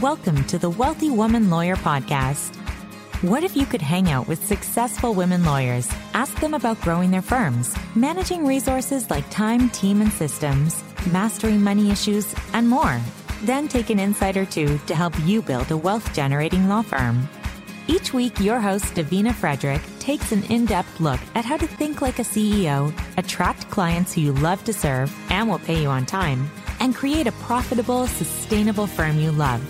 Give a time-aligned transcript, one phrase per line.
[0.00, 2.56] Welcome to the Wealthy Woman Lawyer Podcast.
[3.22, 7.22] What if you could hang out with successful women lawyers, ask them about growing their
[7.22, 13.00] firms, managing resources like time, team, and systems, mastering money issues, and more?
[13.44, 17.28] Then take an insight or two to help you build a wealth generating law firm.
[17.86, 22.02] Each week, your host, Davina Frederick, takes an in depth look at how to think
[22.02, 26.04] like a CEO, attract clients who you love to serve and will pay you on
[26.04, 26.50] time,
[26.80, 29.62] and create a profitable, sustainable firm you love.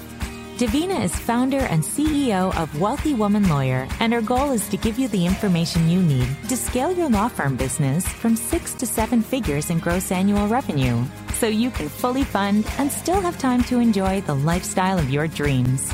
[0.57, 5.01] Davina is founder and CEO of Wealthy Woman Lawyer, and her goal is to give
[5.01, 9.21] you the information you need to scale your law firm business from six to seven
[9.21, 13.81] figures in gross annual revenue so you can fully fund and still have time to
[13.81, 15.93] enjoy the lifestyle of your dreams.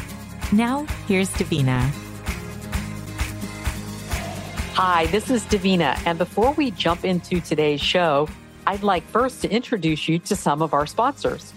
[0.53, 1.81] Now, here's Davina.
[4.75, 5.99] Hi, this is Davina.
[6.05, 8.29] And before we jump into today's show,
[8.67, 11.55] I'd like first to introduce you to some of our sponsors.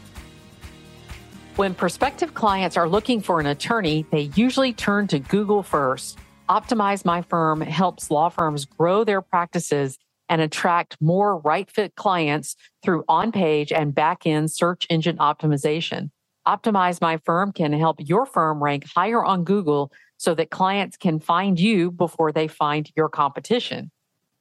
[1.55, 6.17] When prospective clients are looking for an attorney, they usually turn to Google first.
[6.49, 12.55] Optimize My Firm helps law firms grow their practices and attract more right fit clients
[12.81, 16.09] through on page and back end search engine optimization.
[16.47, 21.19] Optimize My Firm can help your firm rank higher on Google so that clients can
[21.19, 23.91] find you before they find your competition.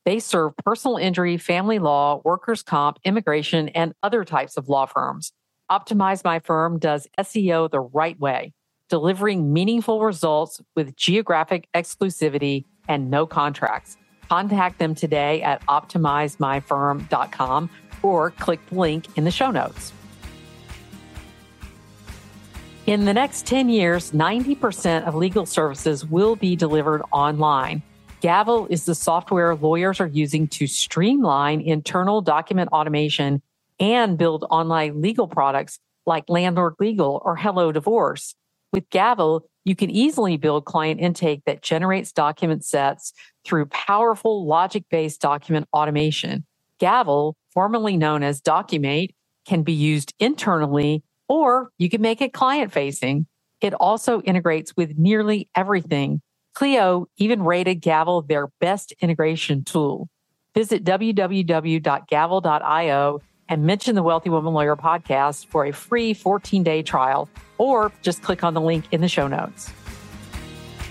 [0.06, 5.34] They serve personal injury, family law, workers' comp, immigration, and other types of law firms.
[5.72, 8.52] Optimize My Firm does SEO the right way,
[8.90, 13.96] delivering meaningful results with geographic exclusivity and no contracts.
[14.28, 17.70] Contact them today at optimizemyfirm.com
[18.02, 19.94] or click the link in the show notes.
[22.84, 27.82] In the next 10 years, 90% of legal services will be delivered online.
[28.20, 33.40] Gavel is the software lawyers are using to streamline internal document automation
[33.82, 38.34] and build online legal products like Landlord Legal or Hello Divorce.
[38.72, 43.12] With Gavel, you can easily build client intake that generates document sets
[43.44, 46.46] through powerful logic based document automation.
[46.78, 49.16] Gavel, formerly known as Documate,
[49.46, 53.26] can be used internally or you can make it client facing.
[53.60, 56.22] It also integrates with nearly everything.
[56.54, 60.08] Clio even rated Gavel their best integration tool.
[60.54, 61.80] Visit www.gavel.io
[63.52, 68.22] and mention the Wealthy Woman Lawyer podcast for a free 14 day trial, or just
[68.22, 69.70] click on the link in the show notes.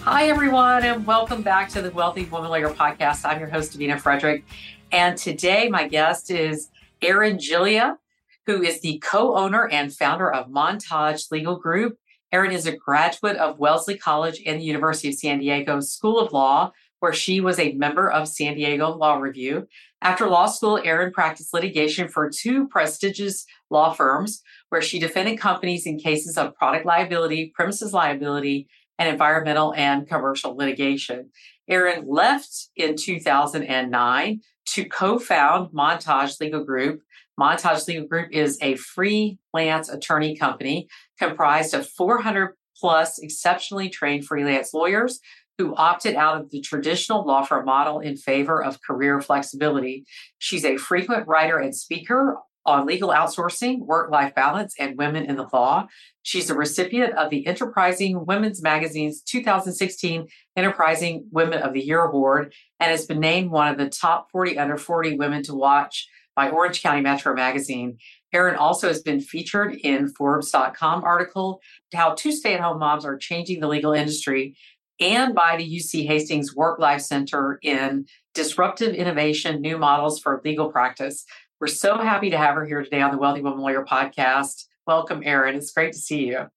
[0.03, 3.25] Hi, everyone, and welcome back to the Wealthy Woman Lawyer podcast.
[3.25, 4.43] I'm your host, Davina Frederick.
[4.91, 6.69] And today, my guest is
[7.01, 7.97] Erin Giglia
[8.45, 11.97] who is the co owner and founder of Montage Legal Group.
[12.31, 16.31] Erin is a graduate of Wellesley College and the University of San Diego School of
[16.31, 19.67] Law, where she was a member of San Diego Law Review.
[20.03, 25.87] After law school, Erin practiced litigation for two prestigious law firms, where she defended companies
[25.87, 28.67] in cases of product liability, premises liability,
[28.99, 31.31] and environmental and commercial litigation.
[31.67, 37.01] Erin left in 2009 to co found Montage Legal Group,
[37.39, 40.87] Montage Legal Group is a freelance attorney company
[41.17, 45.19] comprised of 400 plus exceptionally trained freelance lawyers
[45.57, 50.05] who opted out of the traditional law firm model in favor of career flexibility.
[50.39, 55.35] She's a frequent writer and speaker on legal outsourcing, work life balance, and women in
[55.35, 55.87] the law.
[56.23, 62.53] She's a recipient of the Enterprising Women's Magazine's 2016 Enterprising Women of the Year Award
[62.79, 66.49] and has been named one of the top 40 under 40 women to watch by
[66.49, 67.97] Orange County Metro Magazine.
[68.33, 71.59] Erin also has been featured in Forbes.com article,
[71.93, 74.55] How Two Stay at Home Moms Are Changing the Legal Industry,
[75.01, 80.71] and by the UC Hastings Work Life Center in Disruptive Innovation New Models for Legal
[80.71, 81.25] Practice.
[81.59, 84.65] We're so happy to have her here today on the Wealthy Woman Lawyer podcast.
[84.85, 85.55] Welcome, Erin.
[85.55, 86.47] It's great to see you.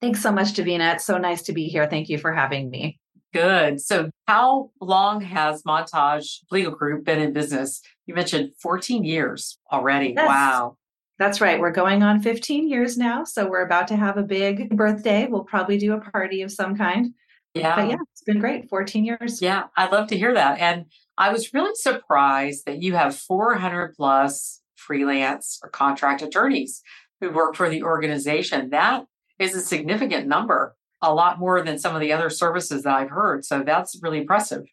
[0.00, 0.94] Thanks so much, Davina.
[0.94, 1.86] It's so nice to be here.
[1.86, 2.98] Thank you for having me.
[3.34, 3.80] Good.
[3.80, 7.80] So, how long has Montage Legal Group been in business?
[8.06, 10.14] You mentioned 14 years already.
[10.16, 10.26] Yes.
[10.26, 10.76] Wow.
[11.18, 11.60] That's right.
[11.60, 13.24] We're going on 15 years now.
[13.24, 15.26] So, we're about to have a big birthday.
[15.26, 17.14] We'll probably do a party of some kind.
[17.54, 17.76] Yeah.
[17.76, 18.68] But yeah, it's been great.
[18.68, 19.42] 14 years.
[19.42, 19.64] Yeah.
[19.76, 20.60] I'd love to hear that.
[20.60, 20.86] And
[21.18, 26.82] I was really surprised that you have 400 plus freelance or contract attorneys
[27.20, 28.70] who work for the organization.
[28.70, 29.04] That
[29.38, 33.10] is a significant number a lot more than some of the other services that I've
[33.10, 33.44] heard.
[33.44, 34.64] So that's really impressive.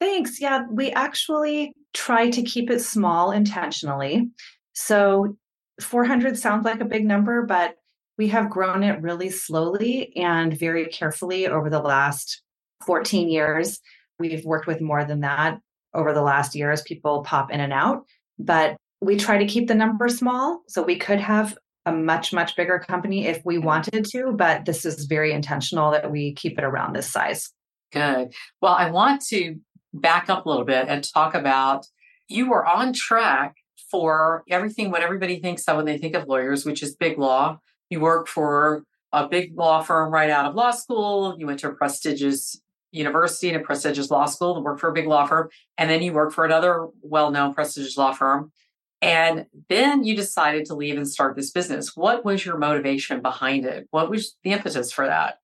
[0.00, 0.40] Thanks.
[0.40, 4.28] Yeah, we actually try to keep it small intentionally.
[4.74, 5.36] So
[5.80, 7.76] 400 sounds like a big number, but
[8.18, 12.42] we have grown it really slowly and very carefully over the last
[12.86, 13.80] 14 years.
[14.18, 15.58] We've worked with more than that
[15.94, 18.04] over the last year as people pop in and out,
[18.38, 20.62] but we try to keep the number small.
[20.68, 24.84] So we could have a much, much bigger company if we wanted to, but this
[24.84, 27.50] is very intentional that we keep it around this size.
[27.92, 28.32] Good.
[28.60, 29.56] Well, I want to
[29.94, 31.86] back up a little bit and talk about
[32.28, 33.54] you were on track
[33.90, 37.58] for everything what everybody thinks of when they think of lawyers, which is big law.
[37.90, 41.36] You work for a big law firm right out of law school.
[41.38, 42.60] You went to a prestigious
[42.92, 45.48] university and a prestigious law school to work for a big law firm.
[45.78, 48.52] And then you work for another well known prestigious law firm.
[49.02, 51.94] And then you decided to leave and start this business.
[51.94, 53.86] What was your motivation behind it?
[53.90, 55.38] What was the impetus for that?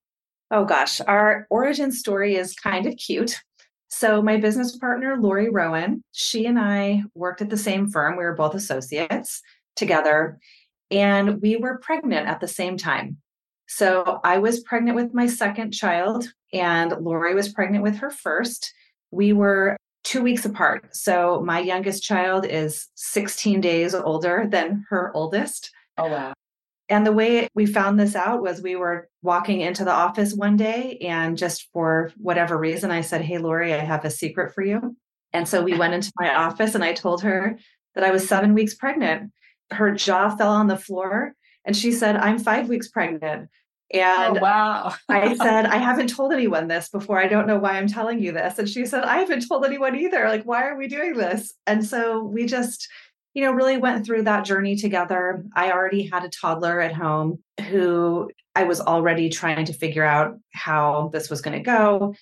[0.51, 3.41] Oh gosh, our origin story is kind of cute.
[3.89, 8.17] So, my business partner, Laurie Rowen, she and I worked at the same firm.
[8.17, 9.43] We were both associates
[9.77, 10.39] together,
[10.93, 13.17] and we were pregnant at the same time.
[13.67, 18.73] So, I was pregnant with my second child, and Laurie was pregnant with her first.
[19.11, 20.95] We were two weeks apart.
[20.95, 25.71] So, my youngest child is 16 days older than her oldest.
[25.97, 26.35] Oh, wow.
[26.89, 30.59] And the way we found this out was we were walking into the office one
[30.59, 34.63] day, and just for whatever reason, I said, Hey, Laurie, I have a secret for
[34.63, 34.95] you.
[35.33, 37.59] And so we went into my office and I told her
[37.95, 39.33] that I was seven weeks pregnant.
[39.73, 41.35] Her jaw fell on the floor
[41.65, 43.49] and she said, I'm five weeks pregnant.
[43.93, 44.95] And oh, wow.
[45.09, 47.19] I said, I haven't told anyone this before.
[47.19, 48.59] I don't know why I'm telling you this.
[48.59, 50.29] And she said, I haven't told anyone either.
[50.29, 51.53] Like, why are we doing this?
[51.67, 52.89] And so we just
[53.35, 55.45] you know, really went through that journey together.
[55.57, 57.39] I already had a toddler at home
[57.69, 62.15] who I was already trying to figure out how this was going to go.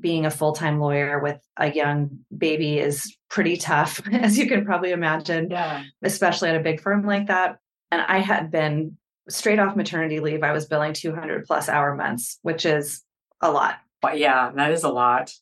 [0.00, 4.64] Being a full time lawyer with a young baby is pretty tough, as you can
[4.64, 5.84] probably imagine, yeah.
[6.02, 7.58] especially at a big firm like that.
[7.90, 8.96] And I had been
[9.28, 10.42] straight off maternity leave.
[10.42, 13.02] I was billing 200 plus hour months, which is
[13.40, 13.76] a lot.
[14.00, 15.32] But yeah, that is a lot.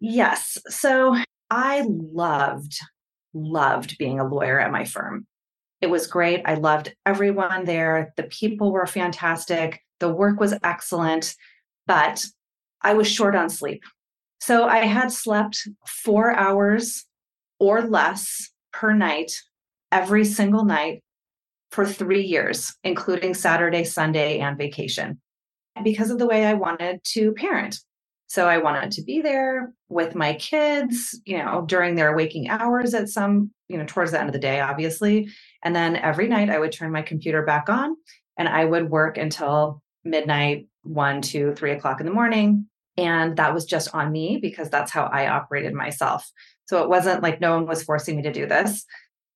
[0.00, 0.58] Yes.
[0.68, 1.16] So
[1.50, 2.78] I loved
[3.34, 5.26] loved being a lawyer at my firm.
[5.80, 6.42] It was great.
[6.44, 8.12] I loved everyone there.
[8.16, 9.80] The people were fantastic.
[10.00, 11.34] The work was excellent,
[11.86, 12.24] but
[12.82, 13.82] I was short on sleep.
[14.40, 17.04] So I had slept four hours
[17.60, 19.32] or less per night
[19.92, 21.02] every single night
[21.70, 25.20] for three years, including Saturday, Sunday, and vacation,
[25.84, 27.78] because of the way I wanted to parent.
[28.26, 32.94] So I wanted to be there with my kids, you know, during their waking hours
[32.94, 35.28] at some, you know, towards the end of the day, obviously.
[35.62, 37.94] And then every night I would turn my computer back on
[38.38, 42.68] and I would work until midnight, one, two, three o'clock in the morning.
[42.96, 46.30] And that was just on me because that's how I operated myself.
[46.66, 48.84] So it wasn't like no one was forcing me to do this,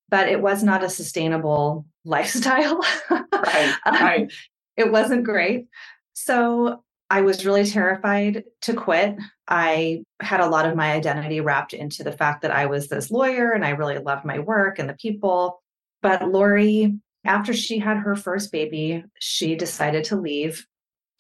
[0.09, 2.81] but it was not a sustainable lifestyle.
[3.11, 3.75] right.
[3.87, 4.33] Um, right.
[4.77, 5.67] it wasn't great.
[6.13, 9.17] So I was really terrified to quit.
[9.49, 13.11] I had a lot of my identity wrapped into the fact that I was this
[13.11, 15.63] lawyer and I really loved my work and the people.
[16.03, 20.67] But Laurie, after she had her first baby, she decided to leave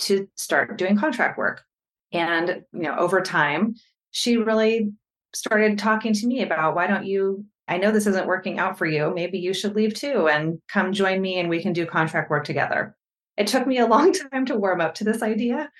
[0.00, 1.62] to start doing contract work.
[2.12, 3.74] And, you know, over time,
[4.10, 4.92] she really
[5.34, 8.86] started talking to me about why don't you I know this isn't working out for
[8.86, 9.12] you.
[9.14, 12.44] Maybe you should leave too and come join me and we can do contract work
[12.44, 12.96] together.
[13.36, 15.70] It took me a long time to warm up to this idea.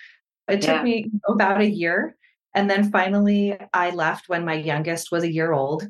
[0.48, 0.82] It took yeah.
[0.82, 2.16] me about a year.
[2.54, 5.86] And then finally, I left when my youngest was a year old.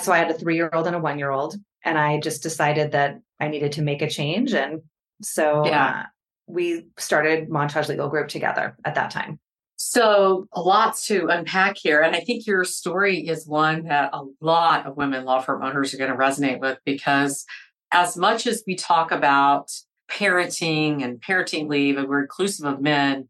[0.00, 1.56] So I had a three year old and a one year old.
[1.84, 4.52] And I just decided that I needed to make a change.
[4.52, 4.82] And
[5.22, 5.88] so yeah.
[5.88, 6.02] uh,
[6.46, 9.38] we started Montage Legal Group together at that time.
[9.80, 12.02] So, a lot to unpack here.
[12.02, 15.94] And I think your story is one that a lot of women law firm owners
[15.94, 17.46] are going to resonate with because,
[17.92, 19.70] as much as we talk about
[20.10, 23.28] parenting and parenting leave, and we're inclusive of men.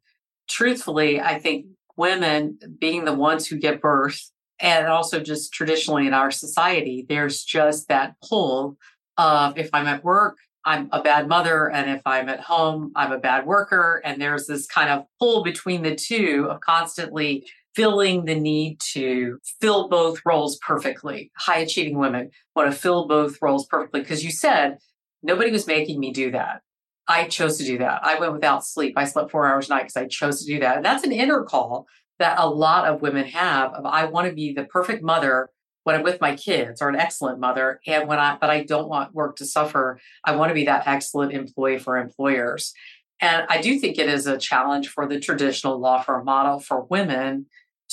[0.48, 6.14] Truthfully, I think women being the ones who give birth, and also just traditionally in
[6.14, 8.76] our society, there's just that pull
[9.16, 10.38] of if I'm at work,
[10.68, 14.02] I'm a bad mother, and if I'm at home, I'm a bad worker.
[14.04, 19.38] And there's this kind of pull between the two of constantly feeling the need to
[19.62, 21.30] fill both roles perfectly.
[21.38, 24.76] High achieving women want to fill both roles perfectly because you said
[25.22, 26.60] nobody was making me do that.
[27.08, 28.04] I chose to do that.
[28.04, 28.92] I went without sleep.
[28.98, 30.76] I slept four hours a night because I chose to do that.
[30.76, 31.86] And that's an inner call
[32.18, 35.48] that a lot of women have of I want to be the perfect mother
[35.88, 37.80] when I'm with my kids or an excellent mother.
[37.86, 39.98] And when I, but I don't want work to suffer.
[40.22, 42.74] I want to be that excellent employee for employers.
[43.20, 46.84] And I do think it is a challenge for the traditional law firm model for
[46.84, 47.46] women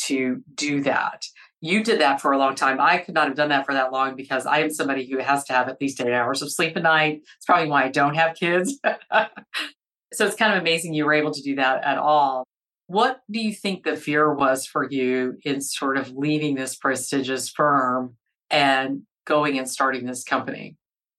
[0.07, 1.25] to do that
[1.65, 2.79] you did that for a long time.
[2.79, 5.43] I could not have done that for that long because I am somebody who has
[5.45, 7.23] to have at least eight hours of sleep a night.
[7.37, 8.79] It's probably why I don't have kids.
[10.13, 12.45] so it's kind of amazing you were able to do that at all.
[12.87, 17.49] What do you think the fear was for you in sort of leaving this prestigious
[17.49, 18.15] firm
[18.49, 20.77] and going and starting this company?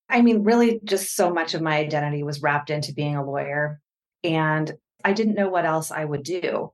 [0.09, 3.81] I mean, really, just so much of my identity was wrapped into being a lawyer.
[4.23, 4.73] And
[5.05, 6.73] I didn't know what else I would do.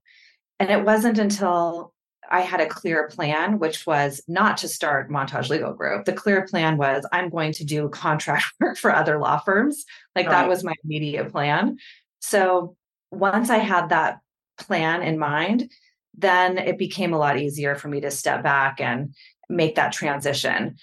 [0.60, 1.92] And it wasn't until
[2.30, 6.04] I had a clear plan, which was not to start Montage Legal Group.
[6.04, 9.84] The clear plan was I'm going to do contract work for other law firms.
[10.14, 10.32] Like right.
[10.32, 11.78] that was my immediate plan.
[12.20, 12.76] So
[13.10, 14.20] once I had that
[14.58, 15.70] plan in mind,
[16.14, 19.14] then it became a lot easier for me to step back and
[19.48, 20.76] make that transition.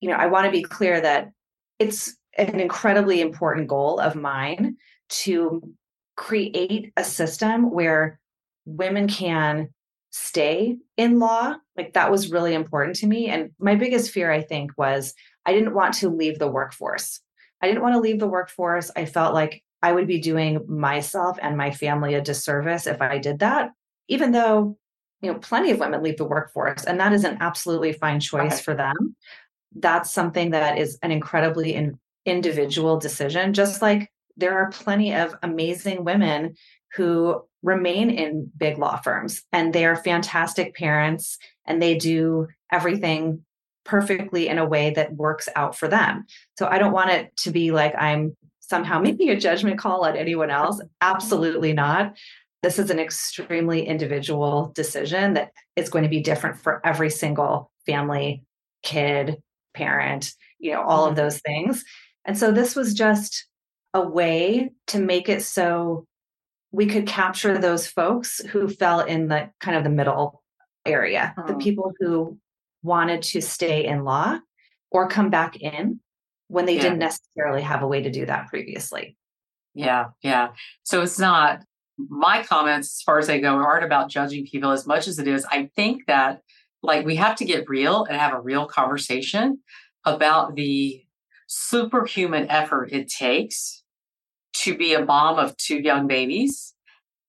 [0.00, 1.30] You know, I want to be clear that
[1.78, 4.76] it's an incredibly important goal of mine
[5.08, 5.62] to
[6.16, 8.20] create a system where
[8.64, 9.70] women can
[10.10, 11.56] stay in law.
[11.76, 13.28] Like that was really important to me.
[13.28, 15.14] And my biggest fear, I think, was
[15.46, 17.20] I didn't want to leave the workforce.
[17.62, 18.90] I didn't want to leave the workforce.
[18.94, 23.18] I felt like I would be doing myself and my family a disservice if I
[23.18, 23.70] did that,
[24.08, 24.76] even though,
[25.20, 28.54] you know, plenty of women leave the workforce and that is an absolutely fine choice
[28.54, 28.62] okay.
[28.62, 29.16] for them.
[29.74, 35.34] That's something that is an incredibly in, individual decision, just like there are plenty of
[35.42, 36.54] amazing women
[36.94, 43.44] who remain in big law firms and they are fantastic parents and they do everything
[43.84, 46.24] perfectly in a way that works out for them.
[46.58, 48.36] So I don't want it to be like I'm
[48.68, 50.80] somehow making a judgment call on anyone else.
[51.00, 52.16] Absolutely not.
[52.62, 57.70] This is an extremely individual decision that is going to be different for every single
[57.86, 58.44] family,
[58.82, 59.40] kid,
[59.74, 61.22] parent, you know, all of mm-hmm.
[61.22, 61.84] those things.
[62.24, 63.46] And so this was just
[63.94, 66.06] a way to make it so
[66.72, 70.42] we could capture those folks who fell in the kind of the middle
[70.84, 71.58] area, the oh.
[71.58, 72.38] people who
[72.82, 74.38] wanted to stay in law
[74.90, 76.00] or come back in
[76.48, 76.82] when they yeah.
[76.82, 79.16] didn't necessarily have a way to do that previously.
[79.74, 80.48] Yeah, yeah.
[80.82, 81.62] So it's not
[81.98, 85.28] my comments as far as they go aren't about judging people as much as it
[85.28, 85.46] is.
[85.50, 86.42] I think that
[86.82, 89.60] like we have to get real and have a real conversation
[90.04, 91.02] about the
[91.48, 93.82] superhuman effort it takes
[94.52, 96.74] to be a mom of two young babies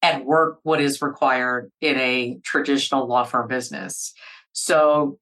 [0.01, 4.13] and work what is required in a traditional law firm business.
[4.53, 5.19] So,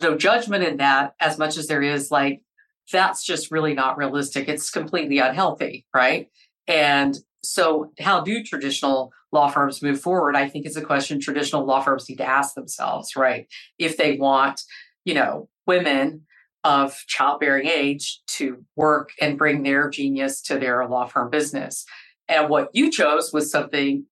[0.00, 2.42] no judgment in that, as much as there is like,
[2.90, 4.48] that's just really not realistic.
[4.48, 6.28] It's completely unhealthy, right?
[6.66, 10.36] And so, how do traditional law firms move forward?
[10.36, 13.46] I think it's a question traditional law firms need to ask themselves, right?
[13.78, 14.62] If they want,
[15.04, 16.26] you know, women
[16.64, 21.84] of childbearing age to work and bring their genius to their law firm business.
[22.28, 24.04] And what you chose was something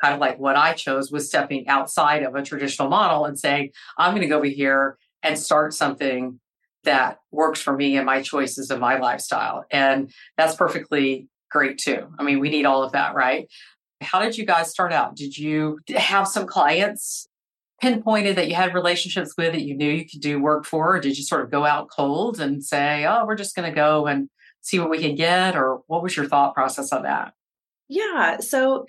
[0.00, 3.70] kind of like what I chose was stepping outside of a traditional model and saying,
[3.96, 6.40] I'm going to go over here and start something
[6.84, 9.64] that works for me and my choices and my lifestyle.
[9.70, 12.06] And that's perfectly great too.
[12.18, 13.48] I mean, we need all of that, right?
[14.00, 15.16] How did you guys start out?
[15.16, 17.28] Did you have some clients
[17.80, 20.96] pinpointed that you had relationships with that you knew you could do work for?
[20.96, 23.74] Or did you sort of go out cold and say, oh, we're just going to
[23.74, 24.28] go and
[24.60, 25.56] see what we can get?
[25.56, 27.34] Or what was your thought process on that?
[27.88, 28.38] Yeah.
[28.40, 28.86] So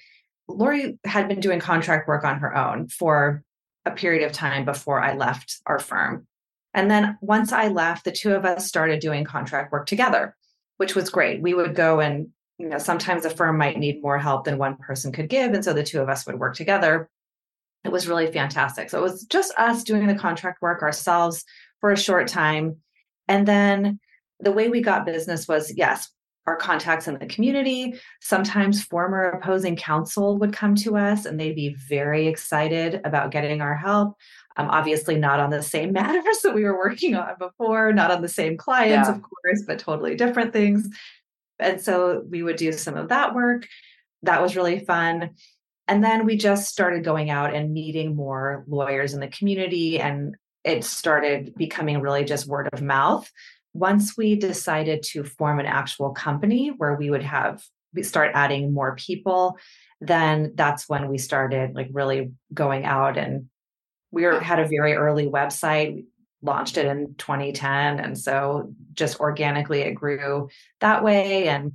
[0.47, 3.43] Laurie had been doing contract work on her own for
[3.85, 6.27] a period of time before I left our firm.
[6.75, 10.36] And then once I left, the two of us started doing contract work together,
[10.77, 11.41] which was great.
[11.41, 12.27] We would go and,
[12.60, 15.53] you know, sometimes a firm might need more help than one person could give.
[15.53, 17.10] And so the two of us would work together
[17.86, 18.89] it was really fantastic.
[18.89, 21.46] So it was just us doing the contract work ourselves
[21.79, 22.77] for a short time.
[23.27, 24.00] And then
[24.39, 26.10] the way we got business was yes,
[26.48, 28.00] our contacts in the community.
[28.22, 33.62] Sometimes former opposing counsel would come to us and they'd be very excited about getting
[33.62, 34.15] our help.
[34.57, 38.21] Um, obviously, not on the same matters that we were working on before, not on
[38.21, 39.15] the same clients, yeah.
[39.15, 40.88] of course, but totally different things.
[41.59, 43.67] And so we would do some of that work.
[44.24, 45.31] That was really fun.
[45.88, 50.35] And then we just started going out and meeting more lawyers in the community, and
[50.63, 53.29] it started becoming really just word of mouth.
[53.74, 57.62] Once we decided to form an actual company where we would have
[57.95, 59.57] we start adding more people,
[60.01, 63.47] then that's when we started like really going out and
[64.15, 66.05] we were, had a very early website we
[66.41, 71.74] launched it in 2010 and so just organically it grew that way and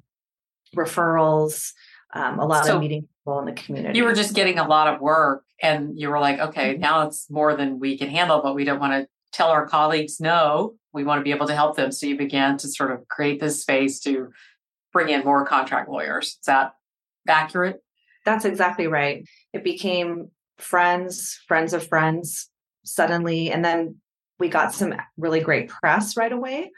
[0.74, 1.72] referrals
[2.12, 3.98] um, a lot so, of meeting people in the community.
[3.98, 6.80] You were just getting a lot of work and you were like, okay, mm-hmm.
[6.80, 10.20] now it's more than we can handle, but we don't want to tell our colleagues
[10.20, 10.74] no.
[10.92, 11.92] We want to be able to help them.
[11.92, 14.32] So you began to sort of create this space to
[14.92, 16.26] bring in more contract lawyers.
[16.26, 16.72] Is that
[17.28, 17.80] accurate?
[18.24, 19.24] That's exactly right.
[19.52, 22.50] It became friends, friends of friends
[22.84, 23.50] suddenly.
[23.50, 23.96] And then
[24.38, 26.70] we got some really great press right away.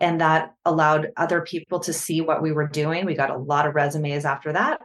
[0.00, 3.06] And that allowed other people to see what we were doing.
[3.06, 4.80] We got a lot of resumes after that.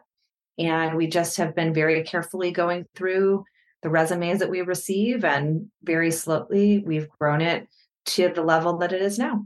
[0.59, 3.45] And we just have been very carefully going through
[3.81, 5.23] the resumes that we receive.
[5.23, 7.67] And very slowly, we've grown it
[8.07, 9.45] to the level that it is now.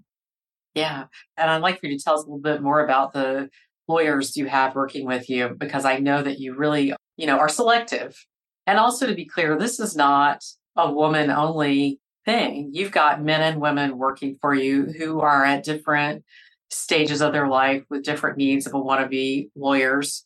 [0.74, 1.06] Yeah.
[1.38, 3.50] And I'd like for you to tell us a little bit more about the
[3.88, 7.50] lawyers you have working with you, because I know that you really, you know, are
[7.50, 8.18] selective.
[8.66, 10.44] And also to be clear, this is not
[10.76, 12.70] a woman only thing.
[12.74, 16.24] You've got men and women working for you who are at different
[16.70, 20.26] stages of their life with different needs of a wannabe lawyers.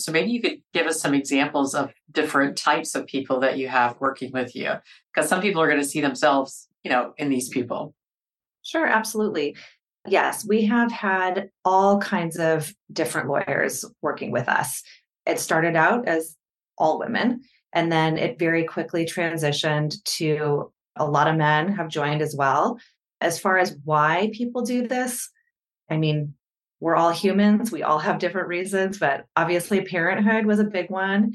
[0.00, 3.66] So maybe you could give us some examples of different types of people that you
[3.68, 4.74] have working with you,
[5.12, 7.94] because some people are going to see themselves, you know, in these people.
[8.62, 9.56] Sure, absolutely.
[10.06, 14.82] Yes, we have had all kinds of different lawyers working with us.
[15.26, 16.36] It started out as
[16.76, 17.42] all women,
[17.72, 22.78] and then it very quickly transitioned to a lot of men have joined as well.
[23.20, 25.30] As far as why people do this,
[25.90, 26.34] I mean,
[26.80, 31.34] we're all humans, we all have different reasons, but obviously, parenthood was a big one.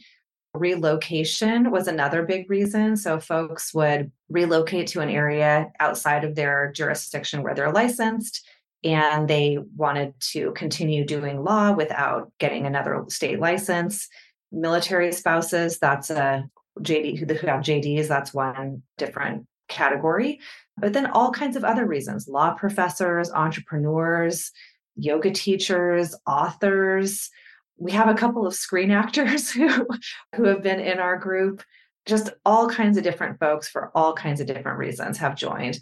[0.54, 2.96] Relocation was another big reason.
[2.96, 8.48] So, folks would relocate to an area outside of their jurisdiction where they're licensed,
[8.86, 14.08] and they wanted to continue doing law without getting another state license.
[14.54, 16.48] Military spouses, that's a
[16.80, 20.40] JD who have JDs, that's one different category.
[20.78, 24.52] But then all kinds of other reasons law professors, entrepreneurs,
[24.96, 27.30] yoga teachers, authors.
[27.78, 29.88] We have a couple of screen actors who,
[30.36, 31.64] who have been in our group.
[32.06, 35.80] Just all kinds of different folks for all kinds of different reasons have joined.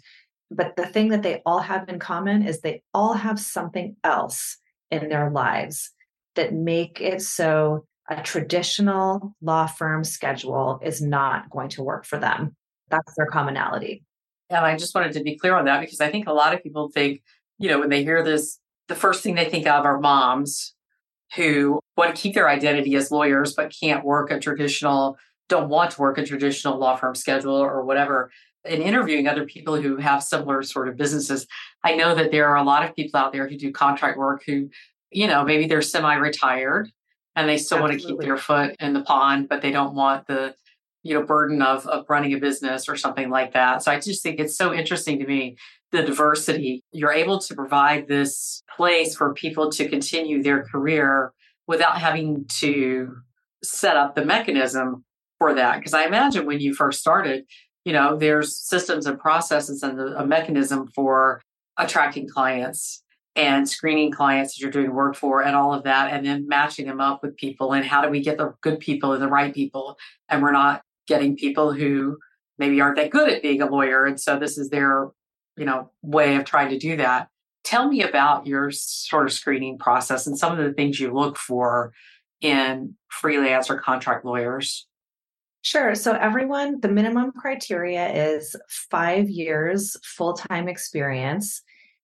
[0.50, 4.58] But the thing that they all have in common is they all have something else
[4.90, 5.90] in their lives
[6.36, 12.18] that make it so a traditional law firm schedule is not going to work for
[12.18, 12.56] them.
[12.88, 14.04] That's their commonality.
[14.50, 16.62] And I just wanted to be clear on that because I think a lot of
[16.62, 17.22] people think,
[17.58, 20.74] you know, when they hear this, the first thing they think of are moms
[21.36, 25.16] who want to keep their identity as lawyers but can't work a traditional,
[25.48, 28.30] don't want to work a traditional law firm schedule or whatever.
[28.64, 31.46] In interviewing other people who have similar sort of businesses,
[31.82, 34.42] I know that there are a lot of people out there who do contract work
[34.46, 34.68] who,
[35.10, 36.90] you know, maybe they're semi retired
[37.36, 37.96] and they still Absolutely.
[37.96, 40.54] want to keep their foot in the pond, but they don't want the
[41.02, 43.82] you know burden of of running a business or something like that.
[43.82, 45.56] So i just think it's so interesting to me
[45.90, 46.82] the diversity.
[46.92, 51.32] You're able to provide this place for people to continue their career
[51.66, 53.14] without having to
[53.62, 55.04] set up the mechanism
[55.38, 55.78] for that.
[55.78, 57.44] Because i imagine when you first started
[57.84, 61.42] you know there's systems and processes and a mechanism for
[61.78, 63.02] attracting clients
[63.34, 66.86] and screening clients that you're doing work for and all of that and then matching
[66.86, 69.54] them up with people and how do we get the good people and the right
[69.54, 69.96] people
[70.28, 72.18] and we're not getting people who
[72.58, 74.04] maybe aren't that good at being a lawyer.
[74.04, 75.08] And so this is their,
[75.56, 77.28] you know, way of trying to do that.
[77.64, 81.38] Tell me about your sort of screening process and some of the things you look
[81.38, 81.92] for
[82.40, 84.86] in freelance or contract lawyers.
[85.62, 85.94] Sure.
[85.94, 91.62] So, everyone, the minimum criteria is five years full time experience.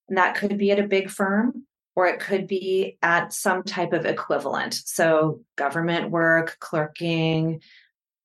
[0.09, 3.92] And that could be at a big firm or it could be at some type
[3.92, 4.75] of equivalent.
[4.85, 7.61] So, government work, clerking,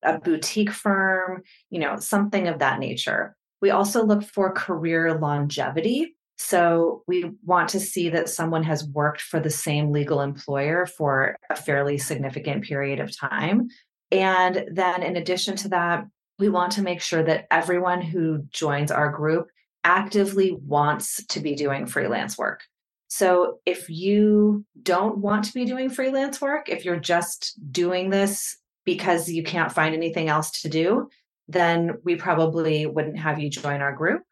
[0.04, 3.34] a boutique firm, you know, something of that nature.
[3.60, 6.14] We also look for career longevity.
[6.36, 11.36] So we want to see that someone has worked for the same legal employer for
[11.48, 13.68] a fairly significant period of time.
[14.10, 16.06] And then, in addition to that,
[16.38, 19.48] we want to make sure that everyone who joins our group
[19.84, 22.62] actively wants to be doing freelance work.
[23.08, 28.56] So, if you don't want to be doing freelance work, if you're just doing this
[28.84, 31.08] because you can't find anything else to do,
[31.46, 34.22] then we probably wouldn't have you join our group.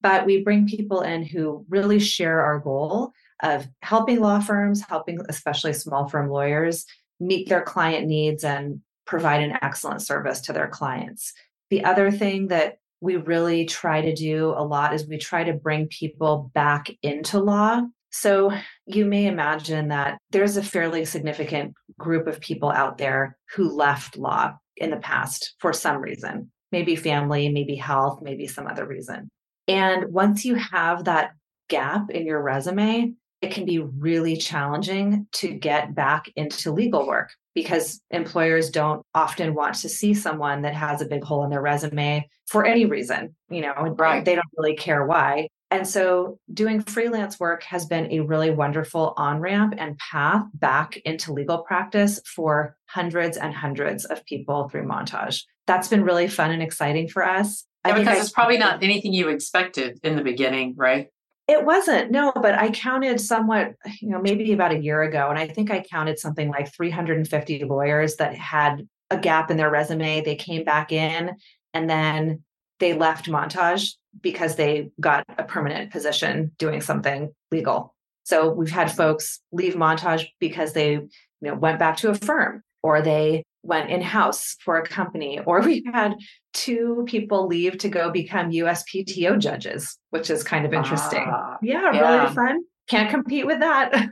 [0.00, 3.12] But we bring people in who really share our goal
[3.42, 6.86] of helping law firms, helping especially small firm lawyers
[7.20, 11.32] meet their client needs and provide an excellent service to their clients.
[11.70, 15.52] The other thing that we really try to do a lot is we try to
[15.52, 17.82] bring people back into law
[18.14, 18.52] so
[18.86, 24.16] you may imagine that there's a fairly significant group of people out there who left
[24.16, 29.28] law in the past for some reason, maybe family, maybe health, maybe some other reason.
[29.66, 31.32] And once you have that
[31.68, 37.32] gap in your resume, it can be really challenging to get back into legal work
[37.54, 41.62] because employers don't often want to see someone that has a big hole in their
[41.62, 43.34] resume for any reason.
[43.48, 44.24] You know, right.
[44.24, 45.48] they don't really care why.
[45.70, 50.96] And so doing freelance work has been a really wonderful on ramp and path back
[50.98, 55.42] into legal practice for hundreds and hundreds of people through Montage.
[55.66, 57.64] That's been really fun and exciting for us.
[57.84, 61.08] Yeah, because I, it's probably not anything you expected in the beginning, right?
[61.46, 65.28] It wasn't, no, but I counted somewhat, you know, maybe about a year ago.
[65.28, 69.70] And I think I counted something like 350 lawyers that had a gap in their
[69.70, 70.22] resume.
[70.22, 71.36] They came back in
[71.74, 72.44] and then
[72.80, 77.94] they left Montage because they got a permanent position doing something legal.
[78.24, 81.10] So we've had folks leave Montage because they you
[81.42, 85.60] know went back to a firm or they went in house for a company or
[85.62, 86.14] we had
[86.52, 91.26] two people leave to go become USPTO judges, which is kind of interesting.
[91.62, 92.60] Yeah, yeah, really fun.
[92.88, 94.10] Can't compete with that.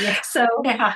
[0.00, 0.16] yeah.
[0.24, 0.94] So yeah.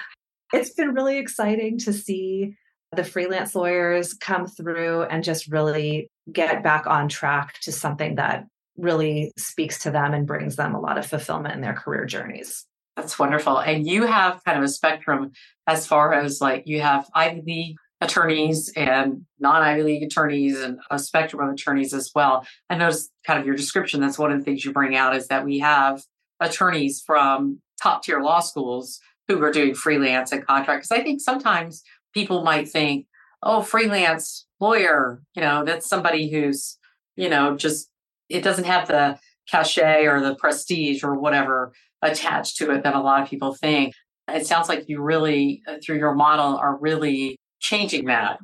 [0.52, 2.56] it's been really exciting to see
[2.94, 8.44] the freelance lawyers come through and just really get back on track to something that
[8.76, 12.66] really speaks to them and brings them a lot of fulfillment in their career journeys.
[12.96, 13.58] That's wonderful.
[13.58, 15.32] And you have kind of a spectrum
[15.66, 20.78] as far as like you have Ivy League attorneys and non Ivy League attorneys and
[20.90, 22.44] a spectrum of attorneys as well.
[22.68, 24.00] I noticed kind of your description.
[24.00, 26.02] That's one of the things you bring out is that we have
[26.40, 30.82] attorneys from top tier law schools who are doing freelance and contract.
[30.82, 33.06] Because I think sometimes people might think,
[33.42, 36.78] oh, freelance lawyer, you know, that's somebody who's,
[37.16, 37.88] you know, just,
[38.28, 43.00] it doesn't have the cachet or the prestige or whatever attached to it that a
[43.00, 43.94] lot of people think.
[44.28, 48.38] It sounds like you really, uh, through your model, are really changing that.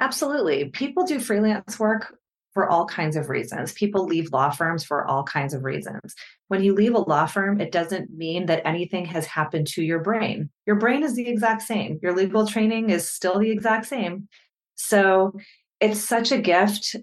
[0.00, 0.64] Absolutely.
[0.70, 2.16] People do freelance work
[2.54, 3.72] for all kinds of reasons.
[3.72, 6.14] People leave law firms for all kinds of reasons.
[6.48, 10.00] When you leave a law firm, it doesn't mean that anything has happened to your
[10.00, 10.50] brain.
[10.66, 11.98] Your brain is the exact same.
[12.02, 14.28] Your legal training is still the exact same.
[14.74, 15.32] So
[15.80, 16.96] it's such a gift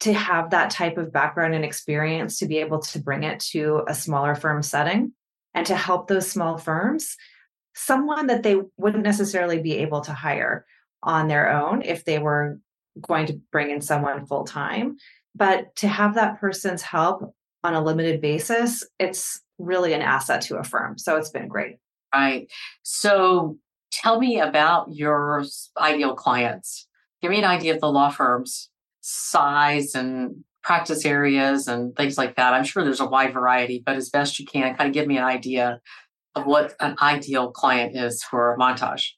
[0.00, 3.82] to have that type of background and experience to be able to bring it to
[3.88, 5.12] a smaller firm setting
[5.54, 7.16] and to help those small firms
[7.78, 10.64] someone that they wouldn't necessarily be able to hire
[11.02, 12.58] on their own if they were
[13.00, 14.96] going to bring in someone full time.
[15.34, 20.56] But to have that person's help on a limited basis, it's really an asset to
[20.56, 20.98] a firm.
[20.98, 21.76] So it's been great.
[22.14, 22.48] Right.
[22.82, 23.58] So
[23.90, 25.44] tell me about your
[25.78, 26.86] ideal clients.
[27.20, 32.36] Give me an idea of the law firm's size and practice areas and things like
[32.36, 32.52] that.
[32.52, 35.16] I'm sure there's a wide variety, but as best you can, kind of give me
[35.16, 35.80] an idea
[36.34, 39.10] of what an ideal client is for Montage.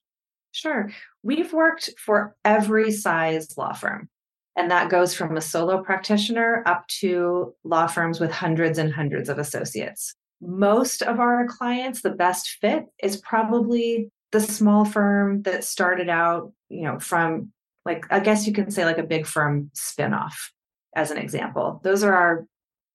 [0.53, 0.91] Sure.
[1.29, 4.09] We've worked for every size law firm,
[4.57, 9.29] and that goes from a solo practitioner up to law firms with hundreds and hundreds
[9.29, 10.15] of associates.
[10.41, 16.51] Most of our clients, the best fit is probably the small firm that started out,
[16.71, 17.53] you know, from
[17.85, 20.33] like, I guess you can say like a big firm spinoff
[20.97, 21.83] as an example.
[21.85, 22.47] Those are our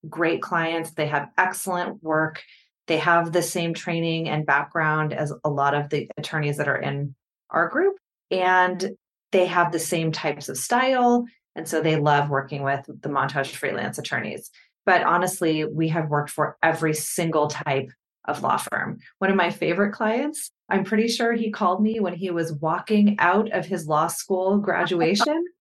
[0.10, 0.89] great clients.
[0.89, 2.41] They have excellent work.
[2.88, 6.82] They have the same training and background as a lot of the attorneys that are
[6.82, 7.13] in
[7.52, 7.98] our group
[8.34, 8.91] and
[9.32, 13.52] they have the same types of style and so they love working with the montage
[13.52, 14.50] freelance attorneys.
[14.86, 17.89] But honestly we have worked for every single type
[18.26, 19.00] of law firm.
[19.19, 23.17] One of my favorite clients i'm pretty sure he called me when he was walking
[23.19, 25.46] out of his law school graduation.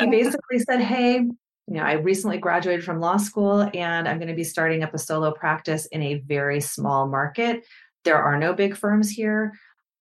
[0.00, 1.34] He basically said hey you
[1.68, 4.98] know i recently graduated from law school and i'm going to be starting up a
[4.98, 7.64] solo practice in a very small market.
[8.02, 9.52] There are no big firms here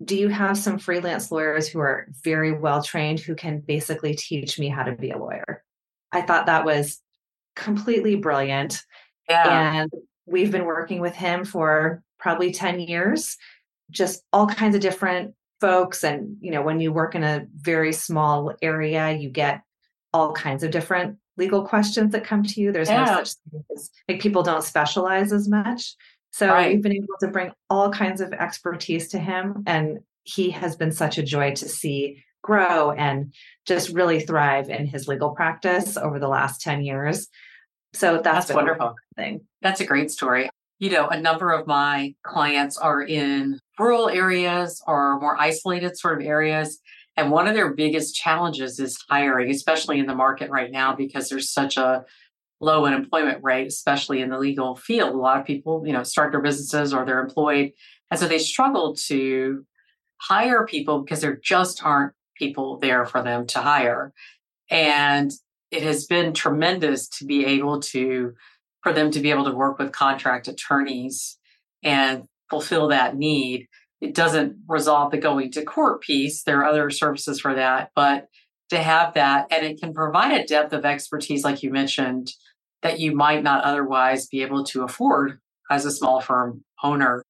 [0.03, 4.59] do you have some freelance lawyers who are very well trained who can basically teach
[4.59, 5.63] me how to be a lawyer?
[6.11, 7.01] I thought that was
[7.55, 8.81] completely brilliant.
[9.29, 9.81] Yeah.
[9.81, 9.91] And
[10.25, 13.37] we've been working with him for probably 10 years,
[13.91, 16.03] just all kinds of different folks.
[16.03, 19.61] And, you know, when you work in a very small area, you get
[20.13, 22.71] all kinds of different legal questions that come to you.
[22.71, 23.05] There's yeah.
[23.05, 25.95] no such thing as like people don't specialize as much.
[26.33, 26.73] So right.
[26.73, 29.63] we've been able to bring all kinds of expertise to him.
[29.67, 33.33] And he has been such a joy to see grow and
[33.65, 37.27] just really thrive in his legal practice over the last 10 years.
[37.93, 39.41] So that's, that's wonderful thing.
[39.61, 40.49] That's a great story.
[40.79, 46.19] You know, a number of my clients are in rural areas or more isolated sort
[46.19, 46.79] of areas.
[47.15, 51.29] And one of their biggest challenges is hiring, especially in the market right now, because
[51.29, 52.03] there's such a
[52.63, 55.13] low unemployment rate, especially in the legal field.
[55.13, 57.71] A lot of people, you know, start their businesses or they're employed.
[58.09, 59.65] And so they struggle to
[60.17, 64.13] hire people because there just aren't people there for them to hire.
[64.69, 65.31] And
[65.71, 68.33] it has been tremendous to be able to,
[68.81, 71.37] for them to be able to work with contract attorneys
[71.83, 73.67] and fulfill that need.
[73.99, 76.43] It doesn't resolve the going to court piece.
[76.43, 78.27] There are other services for that, but
[78.69, 82.31] to have that, and it can provide a depth of expertise, like you mentioned,
[82.83, 85.39] that you might not otherwise be able to afford
[85.71, 87.23] as a small firm owner.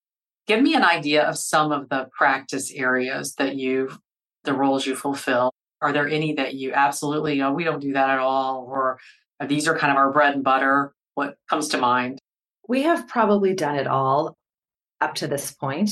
[0.47, 3.97] Give me an idea of some of the practice areas that you,
[4.43, 5.53] the roles you fulfill.
[5.81, 8.65] Are there any that you absolutely, oh, we don't do that at all?
[8.67, 8.99] Or
[9.39, 10.93] uh, these are kind of our bread and butter?
[11.13, 12.19] What comes to mind?
[12.67, 14.35] We have probably done it all
[15.01, 15.91] up to this point.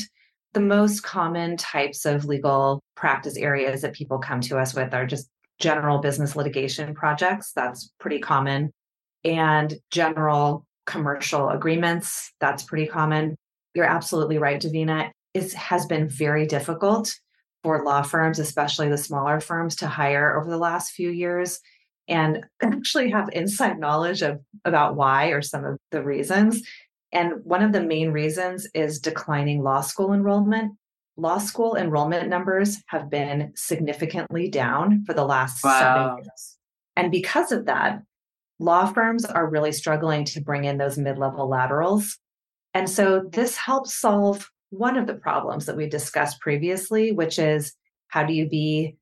[0.53, 5.05] The most common types of legal practice areas that people come to us with are
[5.05, 7.51] just general business litigation projects.
[7.53, 8.71] That's pretty common
[9.23, 12.31] and general commercial agreements.
[12.39, 13.35] That's pretty common.
[13.73, 15.11] You're absolutely right, Davina.
[15.33, 17.13] It has been very difficult
[17.63, 21.59] for law firms, especially the smaller firms, to hire over the last few years
[22.07, 26.61] and actually have inside knowledge of about why or some of the reasons.
[27.13, 30.73] And one of the main reasons is declining law school enrollment.
[31.17, 35.79] Law school enrollment numbers have been significantly down for the last wow.
[35.79, 36.57] seven years.
[36.95, 38.01] And because of that,
[38.61, 42.17] law firms are really struggling to bring in those mid level laterals.
[42.73, 47.73] And so this helps solve one of the problems that we discussed previously, which is
[48.07, 48.95] how do you be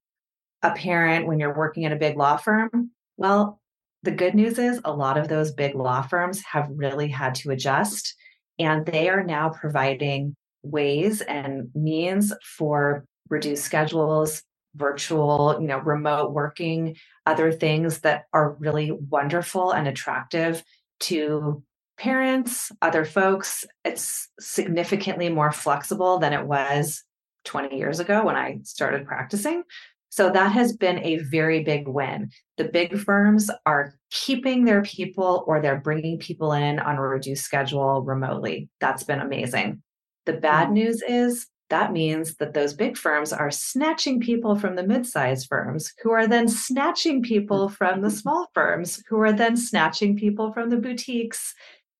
[0.63, 2.91] a parent when you're working in a big law firm?
[3.17, 3.59] Well,
[4.01, 7.51] the good news is a lot of those big law firms have really had to
[7.51, 8.15] adjust,
[8.57, 14.41] and they are now providing ways and means for reduced schedules,
[14.79, 20.63] virtual, you know, remote working, other things that are really wonderful and attractive
[21.01, 21.61] to
[21.97, 23.65] parents, other folks.
[23.83, 27.03] It's significantly more flexible than it was
[27.45, 29.63] 20 years ago when I started practicing.
[30.09, 32.31] So that has been a very big win.
[32.57, 37.43] The big firms are keeping their people or they're bringing people in on a reduced
[37.43, 38.69] schedule remotely.
[38.79, 39.83] That's been amazing.
[40.25, 40.73] The bad mm-hmm.
[40.73, 45.93] news is that means that those big firms are snatching people from the mid-sized firms
[46.01, 47.75] who are then snatching people mm-hmm.
[47.75, 51.53] from the small firms who are then snatching people from the boutiques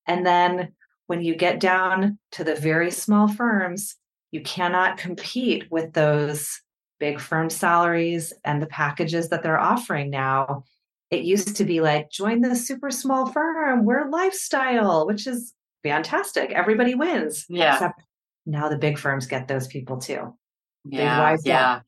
[0.08, 0.74] and then
[1.08, 3.96] when you get down to the very small firms
[4.32, 6.62] you cannot compete with those
[7.00, 10.64] big firm salaries and the packages that they're offering now.
[11.10, 16.52] It used to be like, join the super small firm, we're lifestyle, which is fantastic.
[16.52, 17.46] Everybody wins.
[17.50, 17.74] Yeah.
[17.74, 18.02] Except
[18.50, 20.36] now the big firms get those people too.
[20.86, 21.38] Yeah.
[21.44, 21.82] Yeah.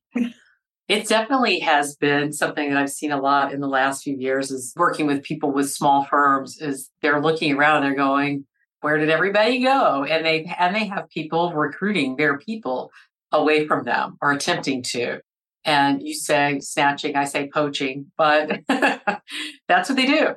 [0.88, 4.52] It definitely has been something that I've seen a lot in the last few years
[4.52, 8.46] is working with people with small firms is they're looking around, they're going,
[8.82, 10.04] where did everybody go?
[10.04, 12.92] And they and they have people recruiting their people
[13.32, 15.22] away from them or attempting to.
[15.64, 20.36] And you say snatching, I say poaching, but that's what they do.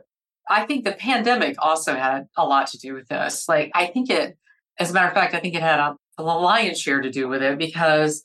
[0.49, 3.49] I think the pandemic also had a lot to do with this.
[3.49, 4.37] Like, I think it,
[4.79, 7.29] as a matter of fact, I think it had a, a lion's share to do
[7.29, 8.22] with it because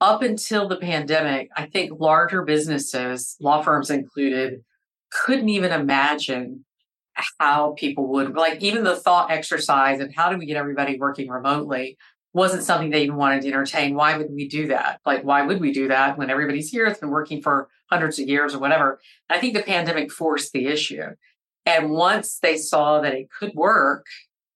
[0.00, 4.64] up until the pandemic, I think larger businesses, law firms included,
[5.10, 6.64] couldn't even imagine
[7.38, 11.28] how people would like even the thought exercise of how do we get everybody working
[11.28, 11.98] remotely
[12.32, 13.94] wasn't something they even wanted to entertain.
[13.94, 15.00] Why would we do that?
[15.04, 16.86] Like, why would we do that when everybody's here?
[16.86, 19.00] It's been working for hundreds of years or whatever.
[19.28, 21.02] I think the pandemic forced the issue.
[21.66, 24.06] And once they saw that it could work,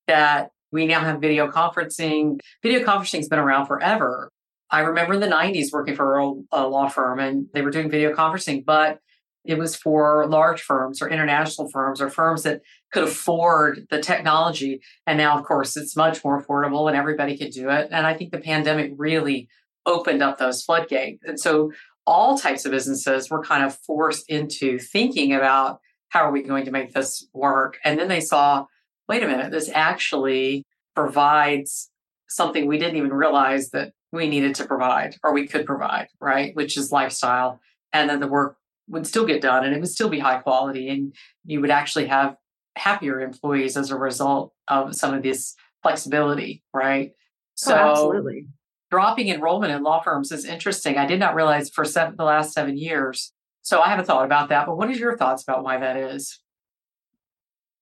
[0.06, 2.40] that we now have video conferencing.
[2.62, 4.28] Video conferencing has been around forever.
[4.70, 6.18] I remember in the 90s working for
[6.50, 8.98] a law firm and they were doing video conferencing, but
[9.44, 14.80] it was for large firms or international firms or firms that could afford the technology.
[15.06, 17.88] And now, of course, it's much more affordable and everybody could do it.
[17.92, 19.48] And I think the pandemic really
[19.86, 21.22] opened up those floodgates.
[21.24, 21.70] And so
[22.04, 26.64] all types of businesses were kind of forced into thinking about how are we going
[26.64, 27.78] to make this work?
[27.84, 28.66] And then they saw,
[29.08, 30.64] wait a minute, this actually
[30.94, 31.90] provides
[32.28, 36.54] something we didn't even realize that we needed to provide or we could provide, right?
[36.54, 37.60] Which is lifestyle.
[37.92, 38.56] And then the work
[38.88, 41.14] would still get done and it would still be high quality and
[41.44, 42.36] you would actually have
[42.76, 47.12] happier employees as a result of some of this flexibility right?
[47.12, 47.16] Oh,
[47.54, 48.46] so oh, absolutely.
[48.90, 50.96] dropping enrollment in law firms is interesting.
[50.96, 53.32] I did not realize for seven, the last seven years.
[53.62, 56.40] So i haven't thought about that but what is your thoughts about why that is